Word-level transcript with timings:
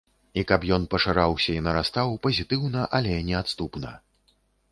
І 0.41 0.43
каб 0.51 0.61
ён 0.77 0.85
пашыраўся 0.93 1.51
і 1.57 1.59
нарастаў, 1.67 2.15
пазітыўна, 2.25 2.81
але 3.01 3.21
неадступна. 3.29 3.91